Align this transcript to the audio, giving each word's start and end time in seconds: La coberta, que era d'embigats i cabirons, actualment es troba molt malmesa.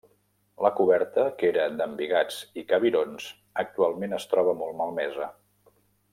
La 0.65 0.69
coberta, 0.77 1.25
que 1.41 1.47
era 1.55 1.67
d'embigats 1.81 2.39
i 2.61 2.65
cabirons, 2.73 3.29
actualment 3.65 4.17
es 4.21 4.27
troba 4.33 4.57
molt 4.65 4.77
malmesa. 4.83 5.31